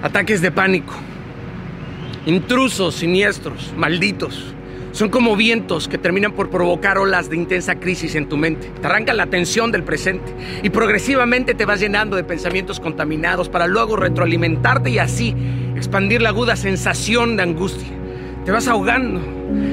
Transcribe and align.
Ataques 0.00 0.40
de 0.40 0.52
pánico. 0.52 0.94
Intrusos, 2.24 2.94
siniestros, 2.94 3.72
malditos. 3.76 4.54
Son 4.92 5.08
como 5.08 5.34
vientos 5.34 5.88
que 5.88 5.98
terminan 5.98 6.32
por 6.32 6.50
provocar 6.50 6.98
olas 6.98 7.28
de 7.28 7.36
intensa 7.36 7.80
crisis 7.80 8.14
en 8.14 8.28
tu 8.28 8.36
mente. 8.36 8.70
Te 8.80 8.86
arrancan 8.86 9.16
la 9.16 9.24
atención 9.24 9.72
del 9.72 9.82
presente 9.82 10.32
y 10.62 10.70
progresivamente 10.70 11.54
te 11.54 11.64
vas 11.64 11.80
llenando 11.80 12.14
de 12.14 12.22
pensamientos 12.22 12.78
contaminados 12.78 13.48
para 13.48 13.66
luego 13.66 13.96
retroalimentarte 13.96 14.90
y 14.90 15.00
así 15.00 15.34
expandir 15.74 16.22
la 16.22 16.28
aguda 16.28 16.54
sensación 16.54 17.36
de 17.36 17.42
angustia. 17.42 17.88
Te 18.44 18.52
vas 18.52 18.68
ahogando. 18.68 19.20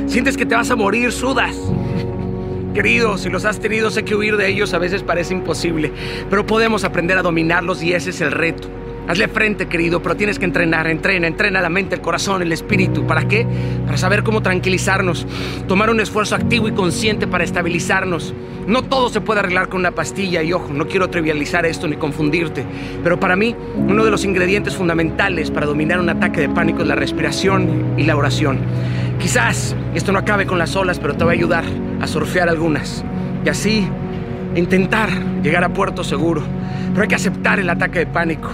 Sientes 0.08 0.38
que 0.38 0.48
te 0.48 0.56
vas 0.56 0.72
a 0.72 0.76
morir, 0.76 1.12
sudas. 1.12 1.56
Querido, 2.74 3.20
si 3.20 3.30
los 3.30 3.46
has 3.46 3.60
tenido, 3.60 3.92
sé 3.92 4.04
que 4.04 4.16
huir 4.16 4.38
de 4.38 4.50
ellos 4.50 4.74
a 4.74 4.80
veces 4.80 5.04
parece 5.04 5.36
imposible, 5.36 5.92
pero 6.32 6.48
podemos 6.48 6.84
aprender 6.84 7.16
a 7.20 7.22
dominarlos 7.22 7.84
y 7.84 7.94
ese 7.94 8.10
es 8.10 8.22
el 8.22 8.32
reto. 8.32 8.70
Hazle 9.08 9.28
frente, 9.28 9.68
querido, 9.68 10.02
pero 10.02 10.16
tienes 10.16 10.40
que 10.40 10.46
entrenar, 10.46 10.88
entrena, 10.88 11.28
entrena 11.28 11.62
la 11.62 11.70
mente, 11.70 11.94
el 11.94 12.02
corazón, 12.02 12.42
el 12.42 12.52
espíritu. 12.52 13.06
¿Para 13.06 13.28
qué? 13.28 13.46
Para 13.86 13.98
saber 13.98 14.24
cómo 14.24 14.42
tranquilizarnos, 14.42 15.28
tomar 15.68 15.92
un 15.92 16.00
esfuerzo 16.00 16.36
activo 16.36 16.68
y 16.68 16.72
consciente 16.72 17.28
para 17.28 17.44
estabilizarnos. 17.44 18.34
No 18.66 18.82
todo 18.82 19.10
se 19.10 19.22
puede 19.22 19.42
arreglar 19.42 19.70
con 19.70 19.82
una 19.82 19.92
pastilla 19.92 20.42
y 20.42 20.52
ojo, 20.54 20.74
no 20.74 20.88
quiero 20.88 21.12
trivializar 21.12 21.68
esto 21.68 21.88
ni 21.88 21.98
confundirte, 21.98 22.66
pero 23.04 23.20
para 23.20 23.36
mí 23.36 23.56
uno 23.76 24.04
de 24.04 24.10
los 24.10 24.26
ingredientes 24.26 24.76
fundamentales 24.76 25.52
para 25.52 25.68
dominar 25.68 26.00
un 26.00 26.10
ataque 26.10 26.42
de 26.42 26.50
pánico 26.50 26.82
es 26.82 26.88
la 26.88 26.96
respiración 26.96 27.94
y 27.98 28.04
la 28.06 28.18
oración. 28.18 28.58
Quizás 29.20 29.76
esto 29.94 30.12
no 30.12 30.18
acabe 30.18 30.48
con 30.48 30.58
las 30.58 30.76
olas, 30.76 30.98
pero 30.98 31.16
te 31.16 31.24
va 31.24 31.30
a 31.30 31.34
ayudar 31.36 31.64
a 32.02 32.08
surfear 32.08 32.50
algunas 32.50 33.06
y 33.46 33.50
así 33.50 33.88
intentar 34.56 35.10
llegar 35.44 35.64
a 35.64 35.70
puerto 35.70 36.04
seguro. 36.04 36.55
Pero 36.90 37.02
hay 37.02 37.08
que 37.08 37.16
aceptar 37.16 37.60
el 37.60 37.70
ataque 37.70 38.00
de 38.00 38.08
pánico. 38.08 38.50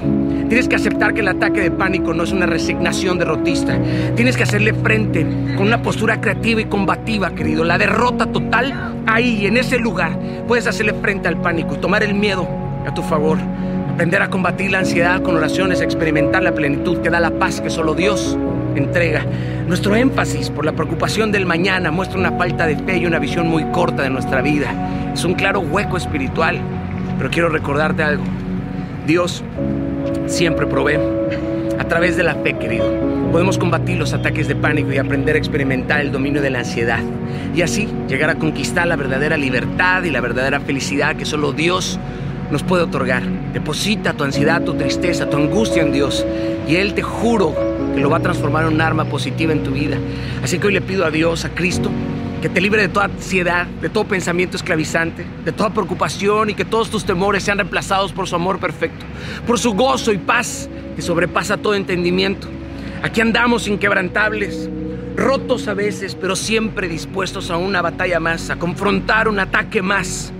Tienes 0.47 0.67
que 0.67 0.75
aceptar 0.75 1.13
que 1.13 1.21
el 1.21 1.27
ataque 1.27 1.61
de 1.61 1.71
pánico 1.71 2.13
no 2.13 2.23
es 2.23 2.31
una 2.31 2.45
resignación 2.45 3.17
derrotista. 3.17 3.77
Tienes 4.15 4.35
que 4.35 4.43
hacerle 4.43 4.73
frente 4.73 5.25
con 5.55 5.67
una 5.67 5.81
postura 5.81 6.19
creativa 6.19 6.61
y 6.61 6.65
combativa, 6.65 7.31
querido. 7.31 7.63
La 7.63 7.77
derrota 7.77 8.25
total, 8.25 9.03
ahí, 9.07 9.45
en 9.45 9.57
ese 9.57 9.77
lugar, 9.77 10.17
puedes 10.47 10.67
hacerle 10.67 10.93
frente 10.95 11.27
al 11.27 11.39
pánico 11.39 11.75
y 11.75 11.77
tomar 11.77 12.03
el 12.03 12.13
miedo 12.13 12.47
a 12.85 12.93
tu 12.93 13.01
favor. 13.03 13.37
Aprender 13.93 14.21
a 14.21 14.29
combatir 14.29 14.71
la 14.71 14.79
ansiedad 14.79 15.21
con 15.21 15.35
oraciones, 15.35 15.81
experimentar 15.81 16.43
la 16.43 16.53
plenitud 16.53 16.97
que 16.99 17.09
da 17.09 17.19
la 17.19 17.31
paz 17.31 17.61
que 17.61 17.69
solo 17.69 17.93
Dios 17.93 18.37
entrega. 18.75 19.25
Nuestro 19.67 19.95
énfasis 19.95 20.49
por 20.49 20.65
la 20.65 20.73
preocupación 20.73 21.31
del 21.31 21.45
mañana 21.45 21.91
muestra 21.91 22.19
una 22.19 22.31
falta 22.33 22.67
de 22.67 22.77
fe 22.77 22.97
y 22.97 23.05
una 23.05 23.19
visión 23.19 23.47
muy 23.47 23.63
corta 23.71 24.03
de 24.03 24.09
nuestra 24.09 24.41
vida. 24.41 24.73
Es 25.13 25.23
un 25.23 25.33
claro 25.33 25.59
hueco 25.59 25.97
espiritual. 25.97 26.59
Pero 27.17 27.29
quiero 27.29 27.49
recordarte 27.49 28.03
algo. 28.03 28.23
Dios 29.05 29.43
siempre 30.27 30.65
provee. 30.67 30.99
A 31.79 31.83
través 31.85 32.15
de 32.15 32.23
la 32.23 32.35
fe, 32.35 32.53
querido, 32.57 32.85
podemos 33.31 33.57
combatir 33.57 33.97
los 33.97 34.13
ataques 34.13 34.47
de 34.47 34.55
pánico 34.55 34.91
y 34.91 34.97
aprender 34.97 35.35
a 35.35 35.39
experimentar 35.39 36.01
el 36.01 36.11
dominio 36.11 36.41
de 36.41 36.49
la 36.49 36.59
ansiedad. 36.59 36.99
Y 37.55 37.61
así 37.63 37.87
llegar 38.07 38.29
a 38.29 38.35
conquistar 38.35 38.87
la 38.87 38.95
verdadera 38.95 39.37
libertad 39.37 40.03
y 40.03 40.09
la 40.09 40.21
verdadera 40.21 40.59
felicidad 40.59 41.15
que 41.15 41.25
solo 41.25 41.51
Dios 41.51 41.99
nos 42.51 42.63
puede 42.63 42.83
otorgar. 42.83 43.23
Deposita 43.53 44.13
tu 44.13 44.23
ansiedad, 44.23 44.61
tu 44.63 44.75
tristeza, 44.75 45.29
tu 45.29 45.37
angustia 45.37 45.81
en 45.81 45.91
Dios. 45.91 46.25
Y 46.67 46.75
Él 46.75 46.93
te 46.93 47.01
juro 47.01 47.55
que 47.95 48.01
lo 48.01 48.09
va 48.09 48.17
a 48.17 48.21
transformar 48.21 48.65
en 48.65 48.73
un 48.73 48.81
arma 48.81 49.05
positiva 49.05 49.51
en 49.51 49.63
tu 49.63 49.71
vida. 49.71 49.97
Así 50.43 50.59
que 50.59 50.67
hoy 50.67 50.73
le 50.73 50.81
pido 50.81 51.05
a 51.05 51.11
Dios, 51.11 51.45
a 51.45 51.49
Cristo, 51.49 51.89
que 52.41 52.49
te 52.49 52.59
libre 52.59 52.81
de 52.81 52.89
toda 52.89 53.05
ansiedad, 53.05 53.67
de 53.67 53.89
todo 53.89 54.05
pensamiento 54.05 54.57
esclavizante, 54.57 55.25
de 55.45 55.51
toda 55.51 55.69
preocupación 55.69 56.49
y 56.49 56.55
que 56.55 56.65
todos 56.65 56.89
tus 56.89 57.05
temores 57.05 57.43
sean 57.43 57.59
reemplazados 57.59 58.11
por 58.11 58.27
su 58.27 58.35
amor 58.35 58.59
perfecto, 58.59 59.05
por 59.45 59.59
su 59.59 59.73
gozo 59.73 60.11
y 60.11 60.17
paz 60.17 60.67
que 60.95 61.03
sobrepasa 61.03 61.57
todo 61.57 61.75
entendimiento. 61.75 62.47
Aquí 63.03 63.21
andamos 63.21 63.67
inquebrantables, 63.67 64.69
rotos 65.15 65.67
a 65.67 65.75
veces, 65.75 66.15
pero 66.15 66.35
siempre 66.35 66.87
dispuestos 66.87 67.51
a 67.51 67.57
una 67.57 67.83
batalla 67.83 68.19
más, 68.19 68.49
a 68.49 68.55
confrontar 68.55 69.27
un 69.27 69.39
ataque 69.39 69.83
más. 69.83 70.33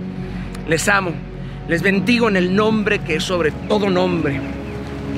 Les 0.68 0.88
amo, 0.88 1.12
les 1.68 1.82
bendigo 1.82 2.28
en 2.28 2.36
el 2.36 2.54
nombre 2.54 2.98
que 2.98 3.16
es 3.16 3.24
sobre 3.24 3.52
todo 3.68 3.88
nombre. 3.88 4.40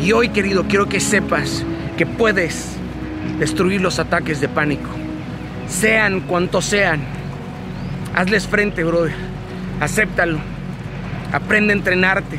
Y 0.05 0.13
hoy, 0.13 0.29
querido, 0.29 0.65
quiero 0.69 0.87
que 0.87 1.01
sepas 1.01 1.65
que 1.97 2.05
puedes 2.05 2.77
destruir 3.39 3.81
los 3.81 3.99
ataques 3.99 4.43
de 4.43 4.49
pánico 4.49 4.91
sean 5.69 6.21
cuantos 6.21 6.65
sean. 6.67 7.01
Hazles 8.15 8.47
frente, 8.47 8.85
brother. 8.85 9.13
Acéptalo. 9.81 10.39
Aprende 11.33 11.73
a 11.73 11.77
entrenarte, 11.77 12.39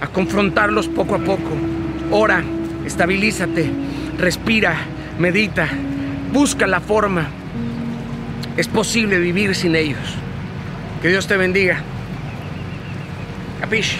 a 0.00 0.06
confrontarlos 0.06 0.88
poco 0.88 1.14
a 1.14 1.18
poco. 1.18 1.50
Ora, 2.10 2.42
estabilízate, 2.84 3.70
respira, 4.18 4.76
medita, 5.18 5.66
busca 6.32 6.66
la 6.66 6.80
forma. 6.80 7.26
Es 8.56 8.68
posible 8.68 9.18
vivir 9.18 9.54
sin 9.54 9.74
ellos. 9.74 10.16
Que 11.00 11.08
Dios 11.08 11.26
te 11.26 11.36
bendiga. 11.36 11.78
Capish. 13.60 13.98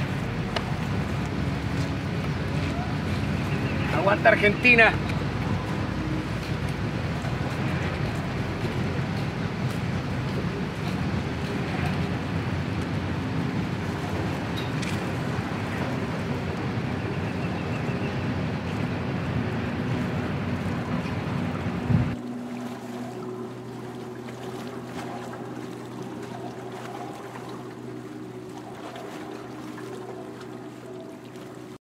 Aguanta 3.96 4.28
Argentina. 4.28 4.92